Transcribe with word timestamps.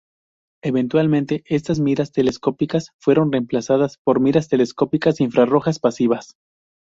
Eventualmente, 0.63 1.43
estas 1.45 1.79
miras 1.79 2.11
telescópicas 2.11 2.89
fueron 2.99 3.31
reemplazadas 3.31 3.99
por 4.03 4.19
miras 4.19 4.47
telescópicas 4.49 5.21
infrarrojas 5.21 5.77
pasivas. 5.77 6.33